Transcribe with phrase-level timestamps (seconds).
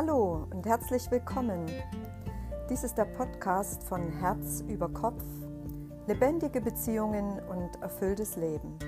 [0.00, 1.66] Hallo und herzlich willkommen.
[2.70, 5.24] Dies ist der Podcast von Herz über Kopf,
[6.06, 8.78] lebendige Beziehungen und erfülltes Leben.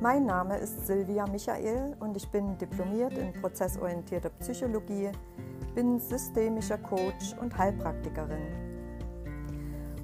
[0.00, 5.12] Mein Name ist Silvia Michael und ich bin diplomiert in prozessorientierter Psychologie,
[5.76, 8.42] bin systemischer Coach und Heilpraktikerin.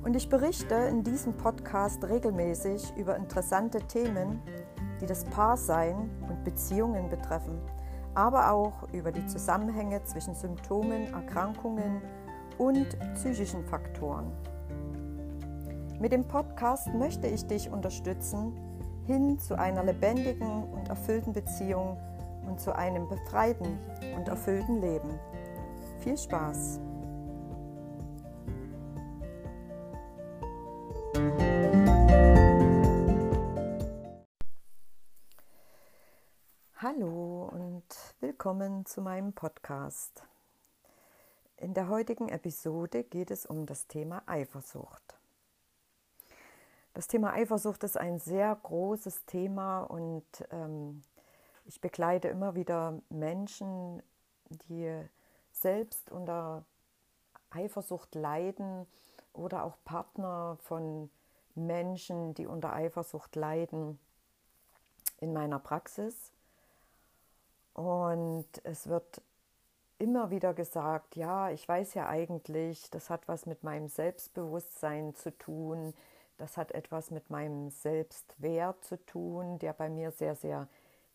[0.05, 4.41] Und ich berichte in diesem Podcast regelmäßig über interessante Themen,
[5.01, 7.61] die das Paarsein und Beziehungen betreffen
[8.15, 12.01] aber auch über die Zusammenhänge zwischen Symptomen, Erkrankungen
[12.59, 14.31] und psychischen Faktoren.
[16.01, 18.53] Mit dem Podcast möchte ich dich unterstützen
[19.07, 21.99] hin zu einer lebendigen und erfüllten Beziehung
[22.47, 23.79] und zu einem befreiten
[24.17, 25.19] und erfüllten Leben.
[26.01, 26.81] Viel Spaß!
[38.45, 40.23] Willkommen zu meinem Podcast.
[41.57, 45.17] In der heutigen Episode geht es um das Thema Eifersucht.
[46.93, 51.03] Das Thema Eifersucht ist ein sehr großes Thema und ähm,
[51.65, 54.03] ich begleite immer wieder Menschen,
[54.69, 54.93] die
[55.51, 56.67] selbst unter
[57.49, 58.87] Eifersucht leiden
[59.33, 61.09] oder auch Partner von
[61.55, 63.99] Menschen, die unter Eifersucht leiden
[65.19, 66.34] in meiner Praxis.
[67.75, 69.21] Und es wird
[69.99, 75.37] immer wieder gesagt, ja, ich weiß ja eigentlich, das hat was mit meinem Selbstbewusstsein zu
[75.37, 75.93] tun,
[76.37, 80.69] das hat etwas mit meinem Selbstwert zu tun, der bei mir sehr, sehr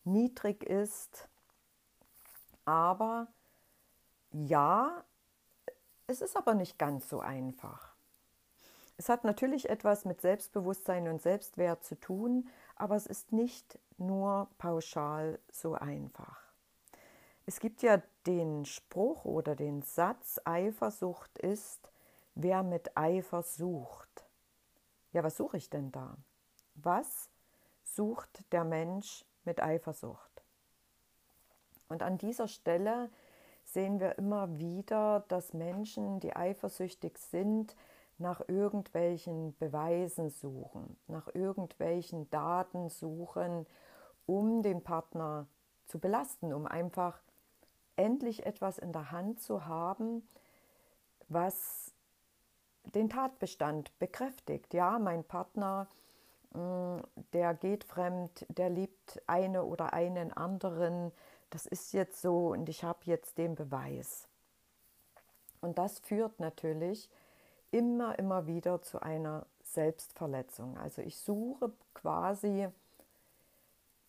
[0.04, 1.28] niedrig ist.
[2.64, 3.26] Aber
[4.32, 5.04] ja,
[6.06, 7.94] es ist aber nicht ganz so einfach.
[8.96, 14.48] Es hat natürlich etwas mit Selbstbewusstsein und Selbstwert zu tun, aber es ist nicht nur
[14.58, 16.49] pauschal so einfach.
[17.50, 21.90] Es gibt ja den Spruch oder den Satz, Eifersucht ist,
[22.36, 24.24] wer mit Eifer sucht.
[25.10, 26.16] Ja, was suche ich denn da?
[26.76, 27.28] Was
[27.82, 30.44] sucht der Mensch mit Eifersucht?
[31.88, 33.10] Und an dieser Stelle
[33.64, 37.74] sehen wir immer wieder, dass Menschen, die eifersüchtig sind,
[38.18, 43.66] nach irgendwelchen Beweisen suchen, nach irgendwelchen Daten suchen,
[44.24, 45.48] um den Partner
[45.86, 47.20] zu belasten, um einfach
[47.96, 50.26] endlich etwas in der Hand zu haben,
[51.28, 51.92] was
[52.84, 54.74] den Tatbestand bekräftigt.
[54.74, 55.86] Ja, mein Partner,
[56.52, 56.98] mm,
[57.32, 61.12] der geht fremd, der liebt eine oder einen anderen,
[61.50, 64.26] das ist jetzt so und ich habe jetzt den Beweis.
[65.60, 67.10] Und das führt natürlich
[67.70, 70.78] immer, immer wieder zu einer Selbstverletzung.
[70.78, 72.68] Also ich suche quasi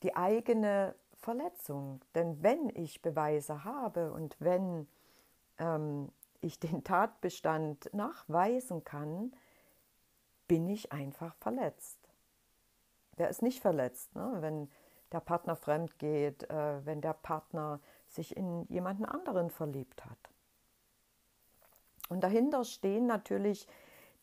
[0.03, 2.01] die eigene Verletzung.
[2.15, 4.87] Denn wenn ich Beweise habe und wenn
[5.57, 6.09] ähm,
[6.41, 9.33] ich den Tatbestand nachweisen kann,
[10.47, 11.97] bin ich einfach verletzt.
[13.15, 14.37] Wer ist nicht verletzt, ne?
[14.39, 14.69] wenn
[15.11, 20.17] der Partner fremd geht, äh, wenn der Partner sich in jemanden anderen verliebt hat.
[22.09, 23.67] Und dahinter stehen natürlich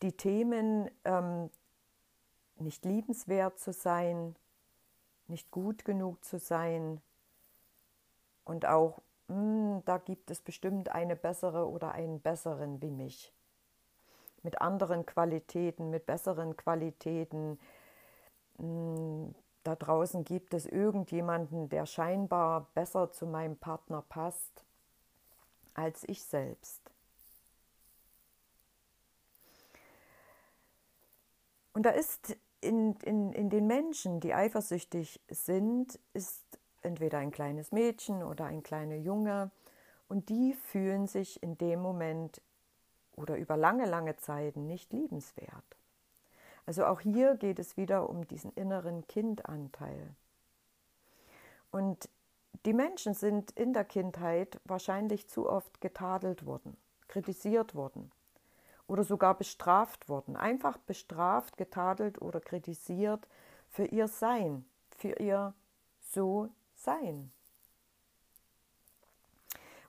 [0.01, 1.49] die Themen, ähm,
[2.57, 4.35] nicht liebenswert zu sein,
[5.29, 7.01] nicht gut genug zu sein
[8.45, 13.33] und auch, hm, da gibt es bestimmt eine bessere oder einen besseren wie mich.
[14.41, 17.59] Mit anderen Qualitäten, mit besseren Qualitäten.
[18.57, 24.63] Hm, da draußen gibt es irgendjemanden, der scheinbar besser zu meinem Partner passt
[25.73, 26.81] als ich selbst.
[31.73, 36.43] Und da ist in, in, in den Menschen, die eifersüchtig sind, ist
[36.81, 39.51] entweder ein kleines Mädchen oder ein kleiner Junge
[40.07, 42.41] und die fühlen sich in dem Moment
[43.15, 45.77] oder über lange, lange Zeiten nicht liebenswert.
[46.65, 50.15] Also auch hier geht es wieder um diesen inneren Kindanteil.
[51.71, 52.09] Und
[52.65, 56.77] die Menschen sind in der Kindheit wahrscheinlich zu oft getadelt worden,
[57.07, 58.11] kritisiert worden
[58.89, 60.35] oder sogar bestraft worden.
[60.35, 63.27] Einfach bestraft, getadelt oder kritisiert
[63.69, 64.65] für ihr Sein,
[64.97, 65.53] für ihr
[65.99, 67.31] So-Sein.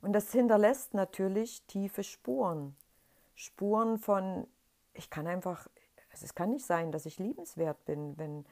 [0.03, 2.77] Und das hinterlässt natürlich tiefe Spuren.
[3.35, 4.47] Spuren von,
[4.93, 5.67] ich kann einfach,
[6.13, 8.45] also es kann nicht sein, dass ich liebenswert bin, wenn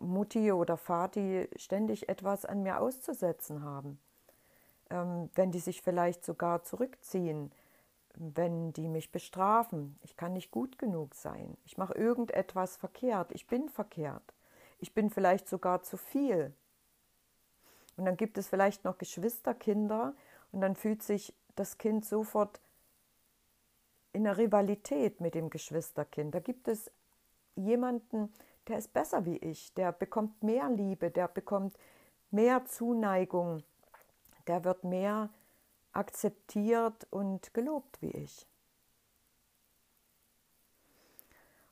[0.00, 4.00] Mutti oder Vati ständig etwas an mir auszusetzen haben.
[4.90, 7.52] Ähm, wenn die sich vielleicht sogar zurückziehen,
[8.16, 9.98] wenn die mich bestrafen.
[10.02, 11.56] Ich kann nicht gut genug sein.
[11.64, 13.30] Ich mache irgendetwas verkehrt.
[13.32, 14.34] Ich bin verkehrt.
[14.78, 16.54] Ich bin vielleicht sogar zu viel.
[17.96, 20.14] Und dann gibt es vielleicht noch Geschwisterkinder
[20.52, 22.60] und dann fühlt sich das Kind sofort
[24.12, 26.34] in einer Rivalität mit dem Geschwisterkind.
[26.34, 26.90] Da gibt es
[27.54, 28.32] jemanden,
[28.68, 31.78] der ist besser wie ich, der bekommt mehr Liebe, der bekommt
[32.30, 33.62] mehr Zuneigung,
[34.46, 35.30] der wird mehr
[35.96, 38.46] akzeptiert und gelobt wie ich.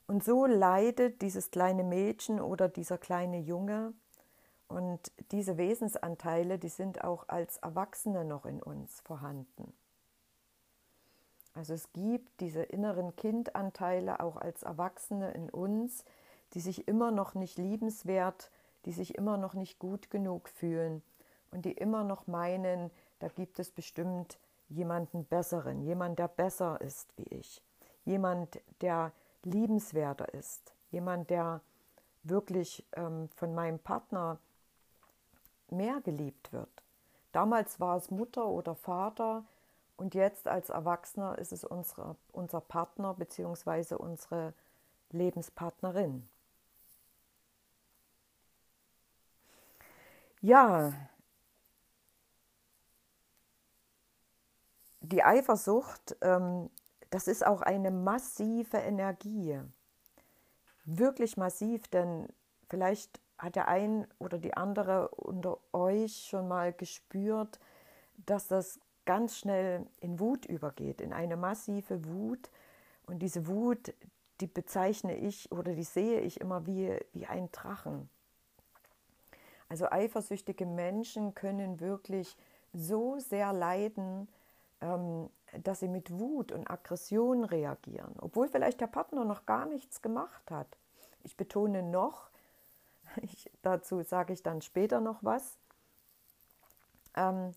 [0.07, 3.95] Und so leidet dieses kleine Mädchen oder dieser kleine Junge.
[4.69, 9.73] Und diese Wesensanteile, die sind auch als Erwachsene noch in uns vorhanden.
[11.55, 16.05] Also es gibt diese inneren Kindanteile auch als Erwachsene in uns,
[16.53, 18.51] die sich immer noch nicht liebenswert,
[18.85, 21.03] die sich immer noch nicht gut genug fühlen
[21.53, 22.91] und die immer noch meinen,
[23.25, 24.39] da gibt es bestimmt
[24.69, 27.63] jemanden besseren, jemand, der besser ist wie ich,
[28.05, 29.13] jemand, der
[29.45, 31.63] liebenswerter ist, jemand, der
[32.23, 34.39] wirklich ähm, von meinem Partner
[35.71, 36.69] mehr geliebt wird.
[37.33, 39.47] Damals war es Mutter oder Vater
[39.97, 43.95] und jetzt als Erwachsener ist es unsere, unser Partner bzw.
[43.95, 44.53] unsere
[45.13, 46.29] Lebenspartnerin.
[50.43, 50.93] Ja,
[55.05, 56.71] die Eifersucht ähm,
[57.15, 59.61] das ist auch eine massive Energie.
[60.85, 62.27] Wirklich massiv, denn
[62.69, 67.61] vielleicht hat der ein oder die andere unter euch schon mal gespürt,
[68.27, 72.51] dass das ganz schnell in Wut übergeht, in eine massive Wut.
[73.07, 73.95] Und diese Wut,
[74.41, 78.09] die bezeichne ich oder die sehe ich immer wie, wie ein Drachen.
[79.69, 82.37] Also eifersüchtige Menschen können wirklich
[82.73, 84.27] so sehr leiden,
[85.63, 90.51] dass sie mit Wut und Aggression reagieren, obwohl vielleicht der Partner noch gar nichts gemacht
[90.51, 90.77] hat.
[91.23, 92.31] Ich betone noch,
[93.23, 95.59] ich, dazu sage ich dann später noch was,
[97.17, 97.53] ähm,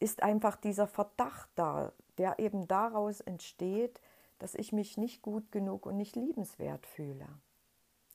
[0.00, 4.00] ist einfach dieser Verdacht da, der eben daraus entsteht,
[4.38, 7.26] dass ich mich nicht gut genug und nicht liebenswert fühle.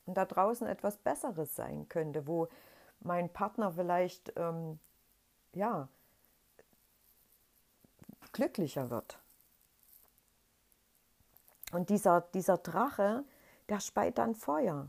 [0.06, 2.48] Und da draußen etwas Besseres sein könnte, wo
[3.00, 4.78] mein Partner vielleicht, ähm,
[5.54, 5.88] ja,
[8.32, 9.18] glücklicher wird.
[11.72, 13.24] Und dieser, dieser Drache,
[13.68, 14.88] der speit dann Feuer.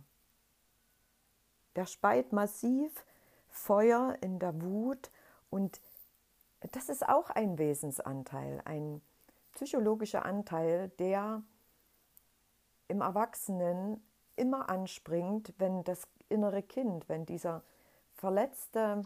[1.75, 3.05] Der speit massiv
[3.49, 5.11] Feuer in der Wut
[5.49, 5.79] und
[6.71, 9.01] das ist auch ein Wesensanteil, ein
[9.53, 11.43] psychologischer Anteil, der
[12.87, 14.03] im Erwachsenen
[14.35, 17.63] immer anspringt, wenn das innere Kind, wenn dieser
[18.13, 19.01] verletzte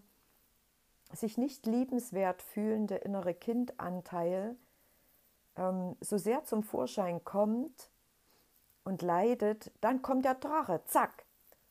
[1.16, 4.56] sich nicht liebenswert fühlende innere Kindanteil
[5.56, 7.90] ähm, so sehr zum Vorschein kommt
[8.84, 11.26] und leidet, dann kommt der Drache, zack,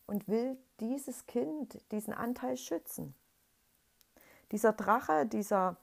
[0.06, 3.14] und will dieses Kind, diesen Anteil schützen.
[4.50, 5.76] Dieser Drache, dieser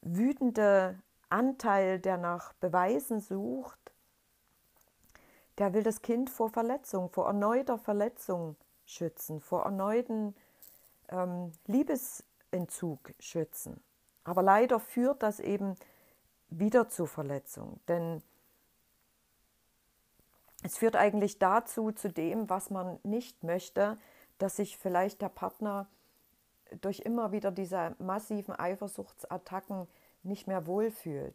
[0.00, 3.78] wütende Anteil, der nach Beweisen sucht,
[5.58, 10.34] der will das Kind vor Verletzung, vor erneuter Verletzung schützen, vor erneuten
[11.08, 13.82] ähm, Liebes Entzug schützen.
[14.24, 15.74] Aber leider führt das eben
[16.48, 18.22] wieder zu Verletzung, denn
[20.62, 23.98] es führt eigentlich dazu, zu dem, was man nicht möchte,
[24.38, 25.88] dass sich vielleicht der Partner
[26.80, 29.88] durch immer wieder diese massiven Eifersuchtsattacken
[30.22, 31.34] nicht mehr wohlfühlt,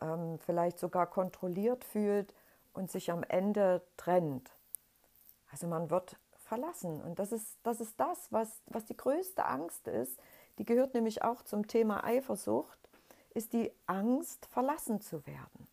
[0.00, 2.34] ähm, vielleicht sogar kontrolliert fühlt
[2.74, 4.50] und sich am Ende trennt.
[5.50, 7.02] Also man wird verlassen.
[7.02, 10.18] Und das ist das, ist das was, was die größte Angst ist.
[10.58, 12.78] Die gehört nämlich auch zum Thema Eifersucht,
[13.34, 15.68] ist die Angst, verlassen zu werden.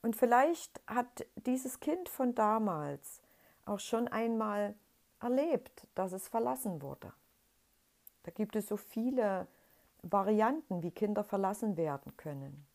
[0.00, 3.20] Und vielleicht hat dieses Kind von damals
[3.66, 4.74] auch schon einmal
[5.20, 7.12] erlebt, dass es verlassen wurde.
[8.22, 9.46] Da gibt es so viele
[10.02, 12.66] Varianten, wie Kinder verlassen werden können.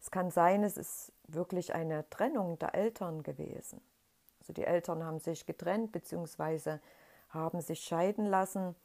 [0.00, 3.80] Es kann sein, es ist wirklich eine Trennung der Eltern gewesen.
[4.46, 6.78] Also die Eltern haben sich getrennt bzw.
[7.30, 8.76] haben sich scheiden lassen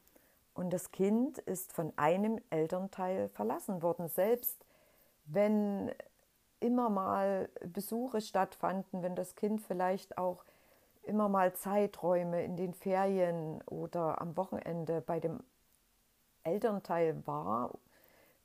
[0.54, 4.08] und das Kind ist von einem Elternteil verlassen worden.
[4.08, 4.66] Selbst
[5.24, 5.92] wenn
[6.58, 10.44] immer mal Besuche stattfanden, wenn das Kind vielleicht auch
[11.04, 15.44] immer mal Zeiträume in den Ferien oder am Wochenende bei dem
[16.42, 17.70] Elternteil war,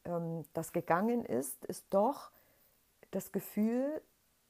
[0.06, 2.30] ähm, das gegangen ist, ist doch
[3.10, 4.04] das Gefühl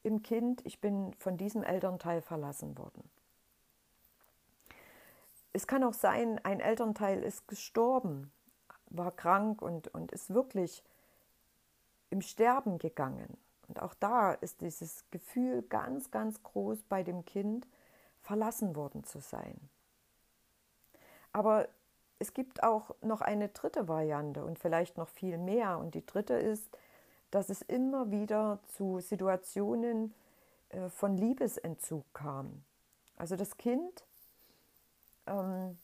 [0.07, 3.03] im Kind, ich bin von diesem Elternteil verlassen worden.
[5.53, 8.31] Es kann auch sein, ein Elternteil ist gestorben,
[8.89, 10.83] war krank und, und ist wirklich
[12.09, 13.37] im Sterben gegangen.
[13.67, 17.67] Und auch da ist dieses Gefühl ganz, ganz groß bei dem Kind,
[18.21, 19.59] verlassen worden zu sein.
[21.33, 21.67] Aber
[22.19, 25.77] es gibt auch noch eine dritte Variante und vielleicht noch viel mehr.
[25.77, 26.69] Und die dritte ist,
[27.31, 30.13] dass es immer wieder zu Situationen
[30.69, 32.63] äh, von Liebesentzug kam.
[33.17, 34.05] Also das Kind
[35.25, 35.77] ähm,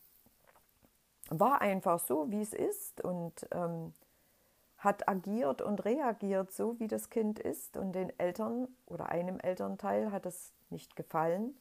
[1.29, 3.93] war einfach so, wie es ist und ähm,
[4.77, 7.77] hat agiert und reagiert so, wie das Kind ist.
[7.77, 11.57] Und den Eltern oder einem Elternteil hat es nicht gefallen.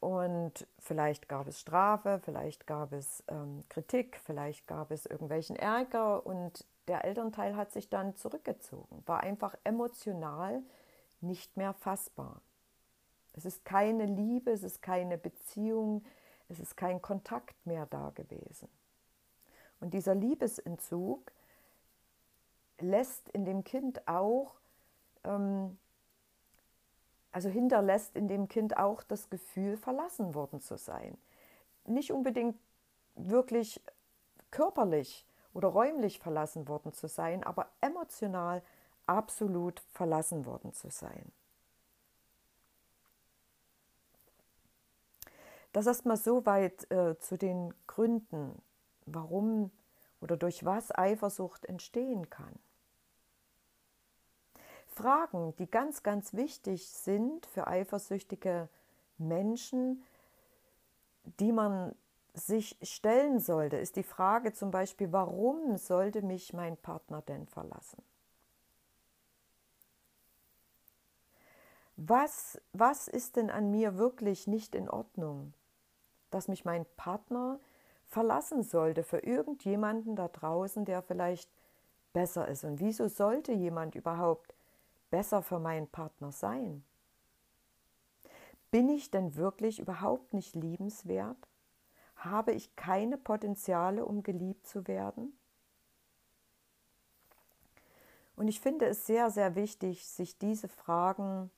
[0.00, 6.26] Und vielleicht gab es Strafe, vielleicht gab es ähm, Kritik, vielleicht gab es irgendwelchen Ärger
[6.26, 10.62] und der Elternteil hat sich dann zurückgezogen, war einfach emotional
[11.20, 12.40] nicht mehr fassbar.
[13.34, 16.04] Es ist keine Liebe, es ist keine Beziehung,
[16.48, 18.68] es ist kein Kontakt mehr da gewesen.
[19.80, 21.32] Und dieser Liebesentzug
[22.78, 24.56] lässt in dem Kind auch
[25.24, 25.78] ähm,
[27.32, 31.16] also hinterlässt in dem Kind auch das Gefühl, verlassen worden zu sein.
[31.86, 32.56] Nicht unbedingt
[33.14, 33.82] wirklich
[34.50, 38.62] körperlich oder räumlich verlassen worden zu sein, aber emotional
[39.06, 41.32] absolut verlassen worden zu sein.
[45.72, 48.60] Das erstmal so weit äh, zu den Gründen,
[49.06, 49.70] warum
[50.20, 52.58] oder durch was Eifersucht entstehen kann.
[54.86, 58.68] Fragen, die ganz, ganz wichtig sind für eifersüchtige
[59.16, 60.04] Menschen,
[61.40, 61.94] die man
[62.34, 68.02] sich stellen sollte, ist die Frage zum Beispiel, warum sollte mich mein Partner denn verlassen?
[71.96, 75.52] Was, was ist denn an mir wirklich nicht in Ordnung,
[76.30, 77.60] dass mich mein Partner
[78.06, 81.50] verlassen sollte für irgendjemanden da draußen, der vielleicht
[82.12, 82.64] besser ist?
[82.64, 84.54] Und wieso sollte jemand überhaupt
[85.10, 86.82] besser für meinen Partner sein?
[88.70, 91.51] Bin ich denn wirklich überhaupt nicht liebenswert?
[92.24, 95.36] Habe ich keine Potenziale, um geliebt zu werden?
[98.36, 101.50] Und ich finde es sehr, sehr wichtig, sich diese Fragen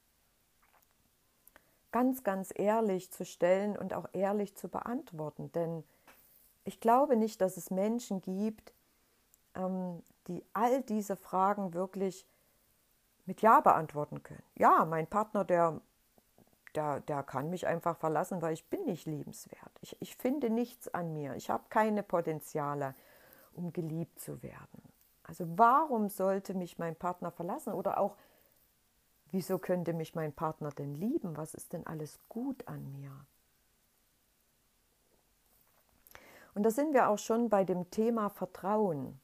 [1.92, 5.52] ganz, ganz ehrlich zu stellen und auch ehrlich zu beantworten.
[5.52, 5.84] Denn
[6.64, 8.72] ich glaube nicht, dass es Menschen gibt,
[9.54, 12.26] ähm, die all diese Fragen wirklich
[13.26, 14.42] mit Ja beantworten können.
[14.56, 15.80] Ja, mein Partner, der,
[16.74, 19.70] der, der kann mich einfach verlassen, weil ich bin nicht liebenswert.
[19.80, 21.34] Ich, ich finde nichts an mir.
[21.34, 22.94] Ich habe keine Potenziale,
[23.54, 24.82] um geliebt zu werden.
[25.22, 27.72] Also warum sollte mich mein Partner verlassen?
[27.72, 28.16] Oder auch,
[29.30, 31.36] wieso könnte mich mein Partner denn lieben?
[31.36, 33.12] Was ist denn alles gut an mir?
[36.54, 39.20] Und da sind wir auch schon bei dem Thema Vertrauen.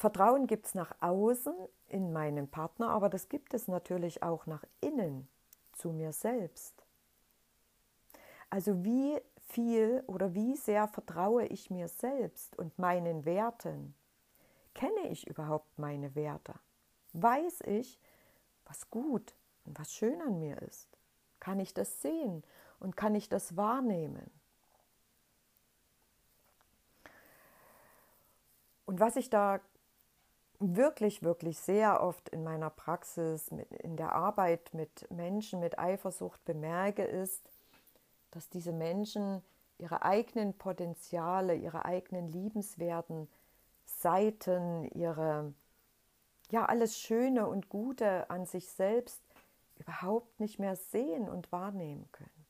[0.00, 1.54] Vertrauen gibt es nach außen
[1.88, 5.28] in meinen Partner, aber das gibt es natürlich auch nach innen
[5.74, 6.86] zu mir selbst.
[8.48, 13.94] Also wie viel oder wie sehr vertraue ich mir selbst und meinen Werten?
[14.72, 16.54] Kenne ich überhaupt meine Werte?
[17.12, 18.00] Weiß ich,
[18.64, 19.34] was gut
[19.66, 20.88] und was schön an mir ist?
[21.40, 22.42] Kann ich das sehen
[22.78, 24.30] und kann ich das wahrnehmen?
[28.86, 29.60] Und was ich da
[30.60, 33.48] wirklich, wirklich sehr oft in meiner Praxis,
[33.82, 37.42] in der Arbeit mit Menschen mit Eifersucht bemerke, ist,
[38.30, 39.42] dass diese Menschen
[39.78, 43.28] ihre eigenen Potenziale, ihre eigenen liebenswerten
[43.86, 45.52] Seiten, ihre,
[46.50, 49.22] ja, alles Schöne und Gute an sich selbst
[49.78, 52.46] überhaupt nicht mehr sehen und wahrnehmen können.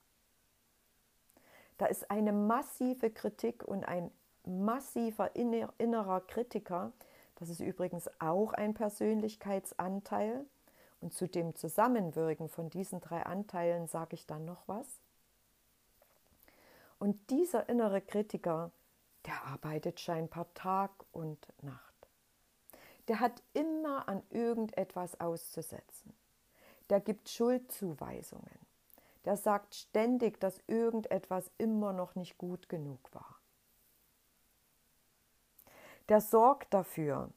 [1.78, 4.10] Da ist eine massive Kritik und ein
[4.44, 6.92] massiver innerer Kritiker,
[7.40, 10.46] das ist übrigens auch ein Persönlichkeitsanteil.
[11.00, 15.00] Und zu dem Zusammenwirken von diesen drei Anteilen sage ich dann noch was.
[16.98, 18.70] Und dieser innere Kritiker,
[19.24, 22.08] der arbeitet scheinbar Tag und Nacht.
[23.08, 26.12] Der hat immer an irgendetwas auszusetzen.
[26.90, 28.58] Der gibt Schuldzuweisungen.
[29.24, 33.39] Der sagt ständig, dass irgendetwas immer noch nicht gut genug war
[36.10, 37.30] der sorgt dafür,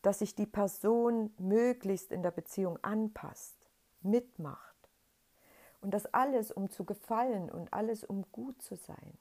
[0.00, 4.74] dass sich die Person möglichst in der Beziehung anpasst, mitmacht.
[5.82, 9.18] Und das alles, um zu gefallen und alles, um gut zu sein.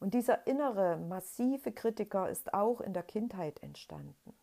[0.00, 4.36] Und dieser innere, massive Kritiker ist auch in der Kindheit entstanden.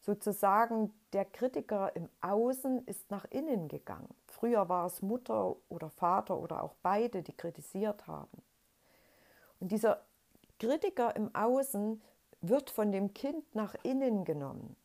[0.00, 4.14] Sozusagen der Kritiker im Außen ist nach innen gegangen.
[4.26, 8.42] Früher war es Mutter oder Vater oder auch beide, die kritisiert haben.
[9.60, 10.07] Und dieser
[10.58, 12.02] Kritiker im Außen
[12.40, 14.76] wird von dem Kind nach innen genommen.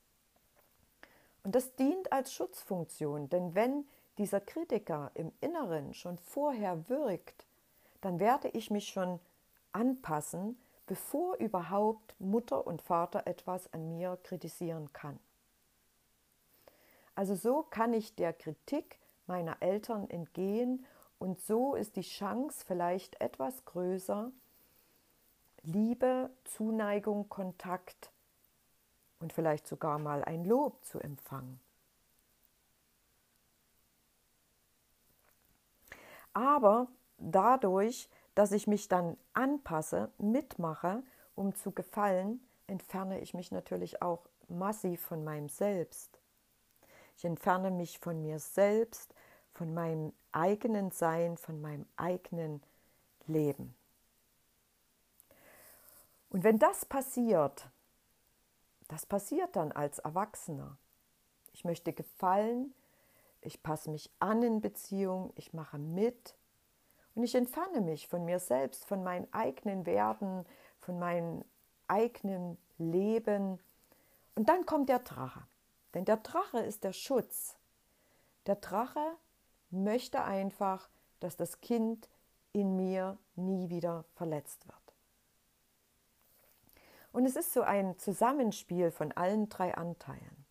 [1.43, 3.85] Und das dient als Schutzfunktion, denn wenn
[4.17, 7.45] dieser Kritiker im Inneren schon vorher wirkt,
[8.01, 9.19] dann werde ich mich schon
[9.71, 15.19] anpassen, bevor überhaupt Mutter und Vater etwas an mir kritisieren kann.
[17.15, 20.85] Also so kann ich der Kritik meiner Eltern entgehen
[21.19, 24.31] und so ist die Chance vielleicht etwas größer,
[25.63, 28.11] Liebe, Zuneigung, Kontakt
[29.19, 31.59] und vielleicht sogar mal ein Lob zu empfangen.
[36.33, 41.03] Aber dadurch, dass ich mich dann anpasse, mitmache,
[41.35, 46.19] um zu gefallen, entferne ich mich natürlich auch massiv von meinem Selbst.
[47.15, 49.13] Ich entferne mich von mir selbst,
[49.53, 52.61] von meinem eigenen Sein, von meinem eigenen
[53.27, 53.75] Leben.
[56.33, 57.69] Und wenn das passiert,
[58.87, 60.77] das passiert dann als Erwachsener.
[61.53, 62.73] Ich möchte gefallen,
[63.41, 66.35] ich passe mich an in Beziehung, ich mache mit
[67.13, 70.43] und ich entferne mich von mir selbst, von meinen eigenen Werten,
[70.79, 71.45] von meinem
[71.87, 73.59] eigenen Leben.
[74.33, 75.43] Und dann kommt der Drache.
[75.93, 77.57] Denn der Drache ist der Schutz.
[78.47, 79.17] Der Drache
[79.69, 82.09] möchte einfach, dass das Kind
[82.53, 84.82] in mir nie wieder verletzt wird.
[87.13, 90.45] Und es ist so ein Zusammenspiel von allen drei Anteilen.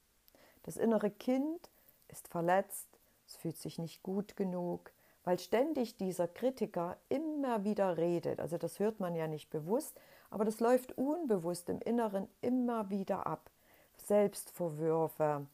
[0.62, 1.69] Das innere Kind
[2.09, 2.88] ist verletzt,
[3.26, 4.92] es fühlt sich nicht gut genug,
[5.25, 8.40] weil ständig dieser Kritiker immer wieder redet.
[8.40, 10.00] Also das hört man ja nicht bewusst,
[10.31, 13.50] aber das läuft unbewusst im Inneren immer wieder ab.
[13.97, 15.47] Selbstvorwürfe,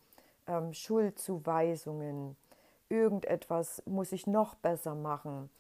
[0.46, 2.36] ähm, Schuldzuweisungen,
[2.90, 5.50] irgendetwas muss ich noch besser machen.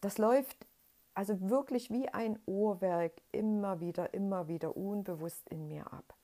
[0.00, 0.67] Das läuft
[1.18, 6.14] also wirklich wie ein Uhrwerk immer wieder, immer wieder unbewusst in mir ab.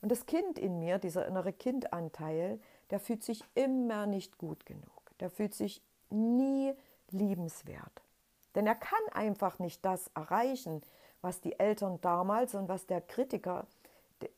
[0.00, 2.60] Und das Kind in mir, dieser innere Kindanteil,
[2.90, 5.02] der fühlt sich immer nicht gut genug.
[5.18, 6.72] Der fühlt sich nie
[7.10, 8.04] liebenswert.
[8.54, 10.82] Denn er kann einfach nicht das erreichen,
[11.20, 13.66] was die Eltern damals und was der Kritiker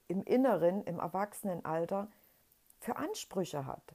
[0.06, 2.08] im Inneren, im Erwachsenenalter
[2.80, 3.94] für Ansprüche hat.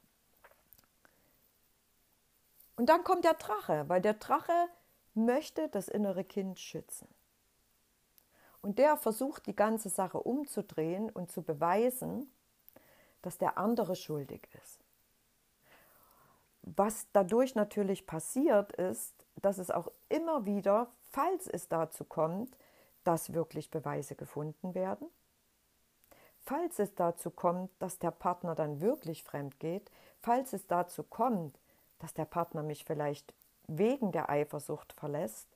[2.75, 4.67] Und dann kommt der Drache, weil der Drache
[5.13, 7.07] möchte das innere Kind schützen.
[8.61, 12.31] Und der versucht die ganze Sache umzudrehen und zu beweisen,
[13.21, 14.79] dass der andere schuldig ist.
[16.61, 22.57] Was dadurch natürlich passiert ist, dass es auch immer wieder, falls es dazu kommt,
[23.03, 25.09] dass wirklich Beweise gefunden werden,
[26.39, 31.59] falls es dazu kommt, dass der Partner dann wirklich fremd geht, falls es dazu kommt,
[31.99, 33.33] dass der Partner mich vielleicht
[33.77, 35.47] wegen der Eifersucht verlässt,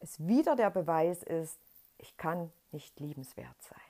[0.00, 1.58] es wieder der Beweis ist,
[1.98, 3.80] ich kann nicht liebenswert sein.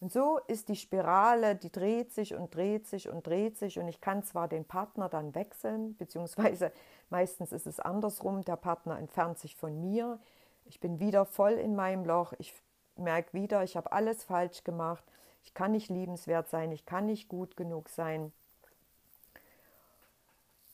[0.00, 3.86] Und so ist die Spirale, die dreht sich und dreht sich und dreht sich und
[3.86, 6.72] ich kann zwar den Partner dann wechseln, beziehungsweise
[7.10, 10.18] meistens ist es andersrum, der Partner entfernt sich von mir,
[10.64, 12.52] ich bin wieder voll in meinem Loch, ich
[12.96, 15.04] merke wieder, ich habe alles falsch gemacht,
[15.44, 18.32] ich kann nicht liebenswert sein, ich kann nicht gut genug sein.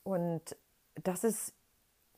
[0.04, 0.56] Und
[1.04, 1.54] das ist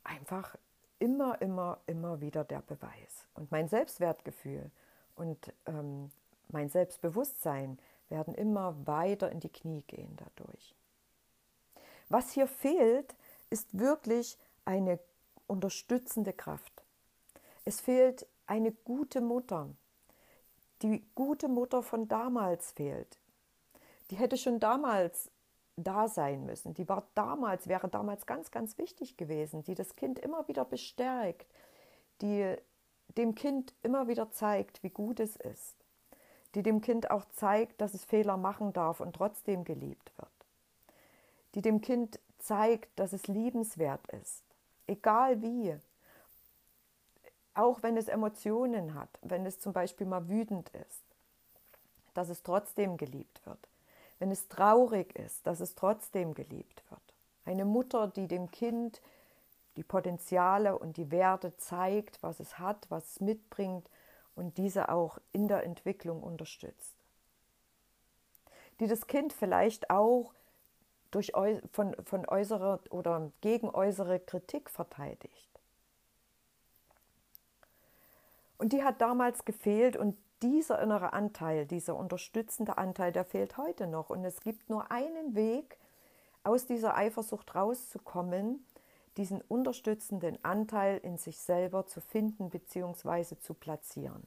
[0.05, 0.57] einfach
[0.99, 3.27] immer, immer, immer wieder der Beweis.
[3.35, 4.71] Und mein Selbstwertgefühl
[5.16, 6.11] und ähm,
[6.49, 10.75] mein Selbstbewusstsein werden immer weiter in die Knie gehen dadurch.
[12.09, 13.14] Was hier fehlt,
[13.51, 14.99] ist wirklich eine
[15.47, 16.85] unterstützende Kraft.
[17.64, 19.69] Es fehlt eine gute Mutter.
[20.83, 23.19] Die gute Mutter von damals fehlt.
[24.11, 25.30] Die hätte schon damals
[25.85, 26.75] da sein müssen.
[26.75, 31.47] Die war damals, wäre damals ganz, ganz wichtig gewesen, die das Kind immer wieder bestärkt,
[32.23, 32.57] die
[33.16, 35.77] dem Kind immer wieder zeigt, wie gut es ist,
[36.55, 40.31] die dem Kind auch zeigt, dass es Fehler machen darf und trotzdem geliebt wird,
[41.55, 44.45] die dem Kind zeigt, dass es liebenswert ist,
[44.87, 45.77] egal wie,
[47.55, 51.03] auch wenn es Emotionen hat, wenn es zum Beispiel mal wütend ist,
[52.14, 53.70] dass es trotzdem geliebt wird
[54.21, 57.01] wenn es traurig ist, dass es trotzdem geliebt wird.
[57.45, 59.01] Eine Mutter, die dem Kind
[59.77, 63.89] die Potenziale und die Werte zeigt, was es hat, was es mitbringt
[64.37, 66.95] und diese auch in der Entwicklung unterstützt.
[68.79, 70.35] Die das Kind vielleicht auch
[71.11, 71.33] durch,
[71.73, 75.49] von, von äußerer oder gegen äußere Kritik verteidigt.
[78.59, 83.87] Und die hat damals gefehlt und dieser innere Anteil, dieser unterstützende Anteil, der fehlt heute
[83.87, 84.11] noch.
[84.11, 85.79] Und es gibt nur einen Weg,
[86.42, 88.64] aus dieser Eifersucht rauszukommen,
[89.16, 93.37] diesen unterstützenden Anteil in sich selber zu finden bzw.
[93.38, 94.26] zu platzieren.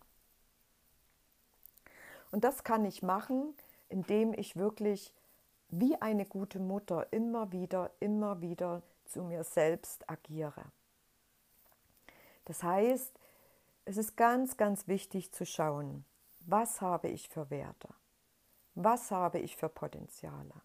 [2.31, 3.55] Und das kann ich machen,
[3.89, 5.13] indem ich wirklich
[5.69, 10.63] wie eine gute Mutter immer wieder, immer wieder zu mir selbst agiere.
[12.45, 13.17] Das heißt,
[13.85, 16.05] es ist ganz, ganz wichtig zu schauen,
[16.45, 17.89] was habe ich für Werte?
[18.75, 20.61] Was habe ich für Potenziale?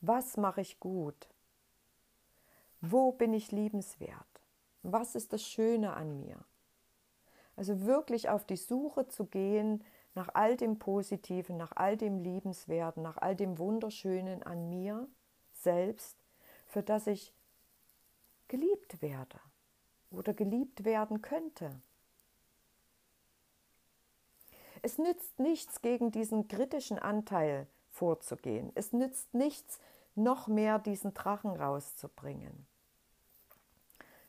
[0.00, 1.28] Was mache ich gut?
[2.80, 4.26] Wo bin ich liebenswert?
[4.82, 6.38] Was ist das Schöne an mir?
[7.56, 13.02] Also wirklich auf die Suche zu gehen nach all dem Positiven, nach all dem Liebenswerten,
[13.02, 15.06] nach all dem Wunderschönen an mir
[15.52, 16.16] selbst,
[16.66, 17.34] für das ich
[18.48, 19.38] geliebt werde
[20.10, 21.80] oder geliebt werden könnte.
[24.82, 28.72] Es nützt nichts, gegen diesen kritischen Anteil vorzugehen.
[28.74, 29.78] Es nützt nichts,
[30.14, 32.66] noch mehr diesen Drachen rauszubringen.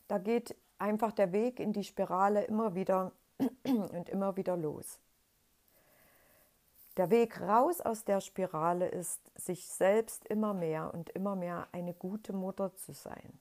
[0.08, 3.14] Da geht einfach der Weg in die Spirale immer wieder
[3.64, 5.00] und immer wieder los.
[6.98, 11.94] Der Weg raus aus der Spirale ist, sich selbst immer mehr und immer mehr eine
[11.94, 13.40] gute Mutter zu sein.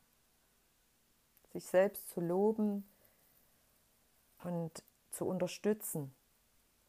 [1.53, 2.89] Sich selbst zu loben
[4.45, 6.15] und zu unterstützen,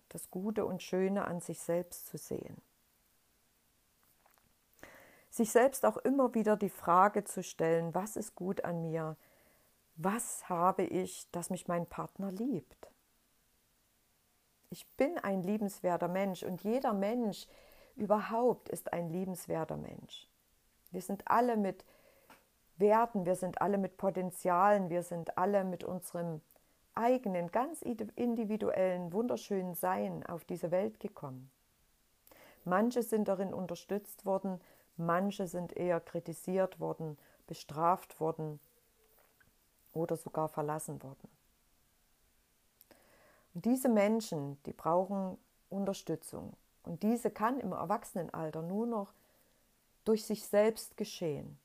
[0.10, 2.62] das Gute und Schöne an sich selbst zu sehen.
[5.30, 9.16] Sich selbst auch immer wieder die Frage zu stellen, was ist gut an mir?
[9.96, 12.92] Was habe ich, dass mich mein Partner liebt?
[14.70, 17.48] Ich bin ein liebenswerter Mensch und jeder Mensch
[17.96, 20.30] überhaupt ist ein liebenswerter Mensch.
[20.92, 21.86] Wir sind alle mit
[22.82, 26.42] Werten, wir sind alle mit Potenzialen, wir sind alle mit unserem
[26.94, 31.50] eigenen, ganz individuellen, wunderschönen Sein auf diese Welt gekommen.
[32.66, 34.60] Manche sind darin unterstützt worden,
[34.98, 37.18] manche sind eher kritisiert worden,
[37.48, 38.60] bestraft worden
[39.94, 41.30] oder sogar verlassen worden.
[43.54, 45.38] Und diese Menschen, die brauchen
[45.70, 46.54] Unterstützung.
[46.84, 49.14] Und diese kann im Erwachsenenalter nur noch
[50.06, 51.60] durch sich selbst geschehen.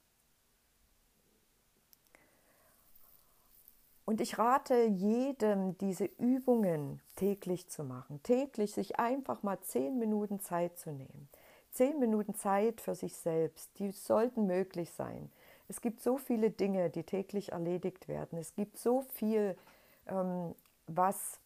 [4.06, 8.22] Und ich rate jedem, diese Übungen täglich zu machen.
[8.22, 11.28] Täglich sich einfach mal zehn Minuten Zeit zu nehmen.
[11.72, 15.30] Zehn Minuten Zeit für sich selbst, die sollten möglich sein.
[15.68, 18.38] Es gibt so viele Dinge, die täglich erledigt werden.
[18.38, 19.58] Es gibt so viel,
[20.06, 20.54] ähm,
[20.86, 21.40] was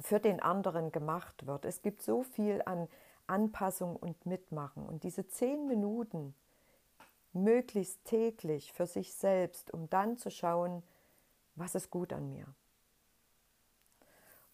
[0.00, 1.64] für den anderen gemacht wird.
[1.64, 2.86] Es gibt so viel an
[3.26, 4.86] Anpassung und Mitmachen.
[4.86, 6.32] Und diese zehn Minuten
[7.32, 10.84] möglichst täglich für sich selbst, um dann zu schauen,
[11.56, 12.46] was ist gut an mir.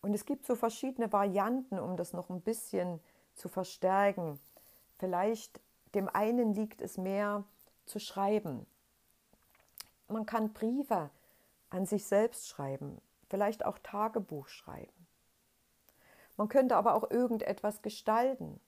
[0.00, 3.00] Und es gibt so verschiedene Varianten, um das noch ein bisschen
[3.34, 4.40] zu verstärken.
[4.98, 5.60] Vielleicht
[5.94, 7.44] dem einen liegt es mehr
[7.86, 8.66] zu schreiben.
[10.08, 11.10] Man kann Briefe
[11.70, 15.06] an sich selbst schreiben, vielleicht auch Tagebuch schreiben.
[16.36, 18.60] Man könnte aber auch irgendetwas gestalten,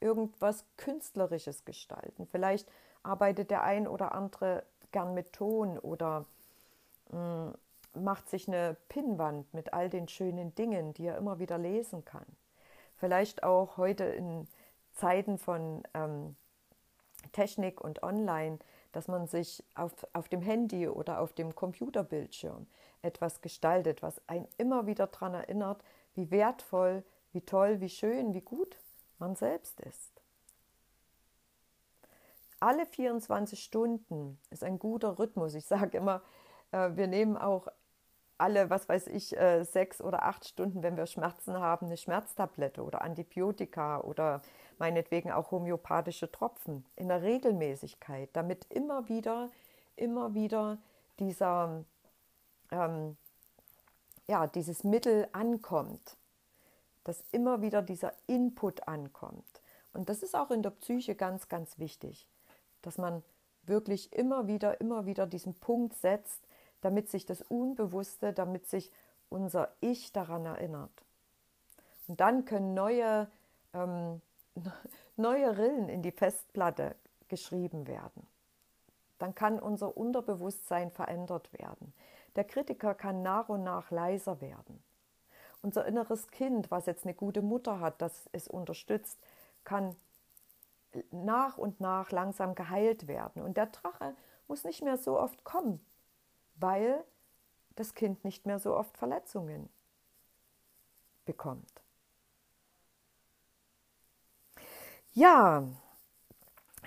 [0.00, 2.26] irgendwas Künstlerisches gestalten.
[2.26, 2.70] Vielleicht
[3.02, 6.26] arbeitet der ein oder andere gern mit Ton oder
[7.96, 12.26] macht sich eine Pinnwand mit all den schönen Dingen, die er immer wieder lesen kann.
[12.96, 14.46] Vielleicht auch heute in
[14.92, 16.36] Zeiten von ähm,
[17.32, 18.58] Technik und Online,
[18.92, 22.66] dass man sich auf, auf dem Handy oder auf dem Computerbildschirm
[23.02, 25.82] etwas gestaltet, was einen immer wieder daran erinnert,
[26.14, 28.78] wie wertvoll, wie toll, wie schön, wie gut
[29.18, 30.12] man selbst ist.
[32.58, 35.54] Alle 24 Stunden ist ein guter Rhythmus.
[35.54, 36.45] Ich sage immer, äh,
[36.94, 37.68] wir nehmen auch
[38.38, 42.82] alle, was weiß ich, äh, sechs oder acht Stunden, wenn wir Schmerzen haben, eine Schmerztablette
[42.82, 44.42] oder Antibiotika oder
[44.78, 49.48] meinetwegen auch homöopathische Tropfen in der Regelmäßigkeit, damit immer wieder,
[49.96, 50.76] immer wieder
[51.18, 51.84] dieser
[52.70, 53.16] ähm,
[54.28, 56.16] ja, dieses Mittel ankommt,
[57.04, 59.44] dass immer wieder dieser Input ankommt.
[59.92, 62.26] Und das ist auch in der Psyche ganz, ganz wichtig,
[62.82, 63.22] dass man
[63.64, 66.45] wirklich immer wieder, immer wieder diesen Punkt setzt,
[66.86, 68.92] damit sich das Unbewusste, damit sich
[69.28, 70.92] unser Ich daran erinnert.
[72.06, 73.26] Und dann können neue,
[73.74, 74.22] ähm,
[75.16, 76.94] neue Rillen in die Festplatte
[77.26, 78.24] geschrieben werden.
[79.18, 81.92] Dann kann unser Unterbewusstsein verändert werden.
[82.36, 84.80] Der Kritiker kann nach und nach leiser werden.
[85.62, 89.18] Unser inneres Kind, was jetzt eine gute Mutter hat, das es unterstützt,
[89.64, 89.96] kann
[91.10, 93.42] nach und nach langsam geheilt werden.
[93.42, 94.14] Und der Drache
[94.46, 95.84] muss nicht mehr so oft kommen,
[96.56, 97.04] weil
[97.74, 99.68] das Kind nicht mehr so oft Verletzungen
[101.24, 101.82] bekommt.
[105.12, 105.64] Ja,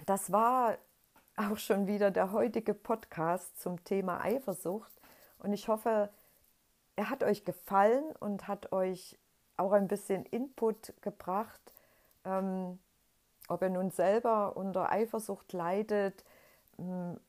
[0.06, 0.78] das war
[1.36, 4.92] auch schon wieder der heutige Podcast zum Thema Eifersucht.
[5.40, 6.10] Und ich hoffe,
[6.96, 9.18] er hat euch gefallen und hat euch
[9.58, 11.74] auch ein bisschen Input gebracht,
[12.26, 12.80] ähm,
[13.48, 16.24] ob er nun selber unter Eifersucht leidet,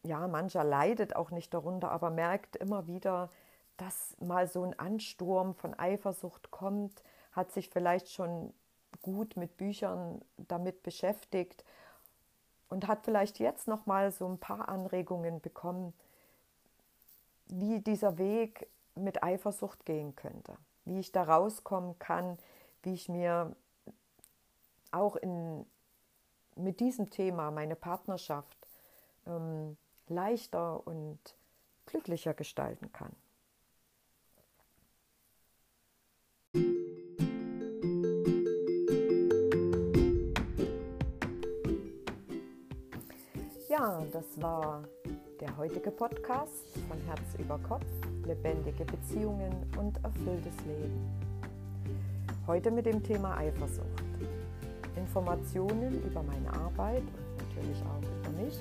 [0.03, 3.31] ja, mancher leidet auch nicht darunter, aber merkt immer wieder,
[3.77, 8.53] dass mal so ein Ansturm von Eifersucht kommt, hat sich vielleicht schon
[9.03, 11.65] gut mit Büchern damit beschäftigt
[12.69, 15.95] und hat vielleicht jetzt noch mal so ein paar Anregungen bekommen,
[17.47, 22.39] wie dieser Weg mit Eifersucht gehen könnte, wie ich da rauskommen kann,
[22.83, 23.55] wie ich mir
[24.93, 25.67] auch in,
[26.55, 28.60] mit diesem Thema meine Partnerschaft
[29.31, 29.77] ähm,
[30.09, 31.19] leichter und
[31.87, 33.15] glücklicher gestalten kann.
[43.69, 44.85] Ja, das war
[45.41, 47.87] der heutige Podcast von Herz über Kopf,
[48.27, 51.09] lebendige Beziehungen und erfülltes Leben.
[52.47, 53.87] Heute mit dem Thema Eifersucht.
[54.97, 58.59] Informationen über meine Arbeit und natürlich auch über mich